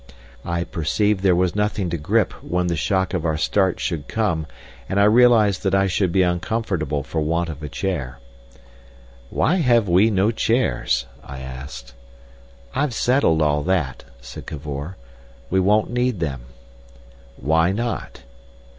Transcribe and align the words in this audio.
I 0.43 0.63
perceived 0.63 1.21
there 1.21 1.35
was 1.35 1.55
nothing 1.55 1.91
to 1.91 1.97
grip 1.99 2.33
when 2.43 2.65
the 2.65 2.75
shock 2.75 3.13
of 3.13 3.23
our 3.23 3.37
start 3.37 3.79
should 3.79 4.07
come, 4.07 4.47
and 4.89 4.99
I 4.99 5.03
realised 5.03 5.61
that 5.61 5.75
I 5.75 5.85
should 5.85 6.11
be 6.11 6.23
uncomfortable 6.23 7.03
for 7.03 7.21
want 7.21 7.49
of 7.49 7.61
a 7.61 7.69
chair. 7.69 8.17
"Why 9.29 9.57
have 9.57 9.87
we 9.87 10.09
no 10.09 10.31
chairs?" 10.31 11.05
I 11.23 11.41
asked. 11.41 11.93
"I've 12.73 12.95
settled 12.95 13.43
all 13.43 13.61
that," 13.65 14.03
said 14.21 14.47
Cavor. 14.47 14.97
"We 15.51 15.59
won't 15.59 15.91
need 15.91 16.19
them." 16.19 16.45
"Why 17.39 17.71
not?" 17.71 18.23